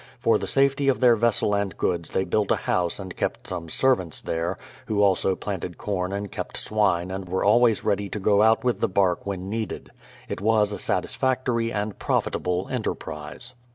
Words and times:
For 0.19 0.39
the 0.39 0.47
safety 0.47 0.87
of 0.87 0.99
their 0.99 1.15
vessel 1.15 1.53
and 1.53 1.77
goods 1.77 2.09
they 2.09 2.23
built 2.23 2.49
a 2.49 2.55
house 2.65 2.97
and 2.97 3.15
kept 3.15 3.45
some 3.45 3.69
servants 3.69 4.19
there, 4.19 4.57
who 4.87 5.03
also 5.03 5.35
planted 5.35 5.77
corn 5.77 6.11
and 6.11 6.31
kept 6.31 6.57
swine 6.57 7.11
and 7.11 7.29
were 7.29 7.43
always 7.43 7.83
ready 7.85 8.09
to 8.09 8.19
go 8.19 8.41
out 8.41 8.63
with 8.63 8.79
the 8.79 8.89
bark 8.89 9.27
when 9.27 9.47
needed. 9.47 9.91
It 10.27 10.41
was 10.41 10.71
a 10.71 10.79
satisfactory 10.79 11.71
and 11.71 11.99
profitable 11.99 12.67
enterprise. 12.71 13.53